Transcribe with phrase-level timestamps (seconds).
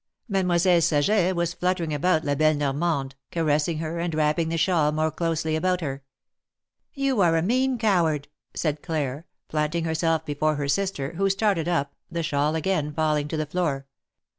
[0.27, 4.91] Mademoiselle Saget was fluttering about La belle Nor mande, caressing her, and wrapping the shawl
[4.91, 6.01] more closely about her.
[6.97, 12.23] ^^You area mean coward!" said Claire, planting herself before her sister, who started up, the
[12.23, 13.85] shawl again falling to the floor.